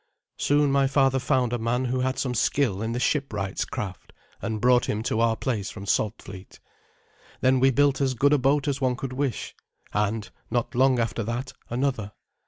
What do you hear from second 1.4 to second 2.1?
a man who